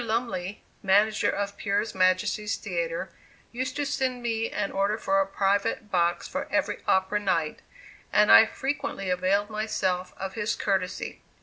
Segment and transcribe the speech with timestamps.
[0.03, 3.11] Lumley, manager of Pier Majesty's Theatre,
[3.51, 7.59] used to send me an order for a private box for every opera night,
[8.11, 11.21] and I frequently availed myself of his courtesy.